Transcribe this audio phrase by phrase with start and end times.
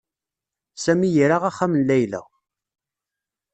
[0.83, 2.21] Sami ira axxam n Layla.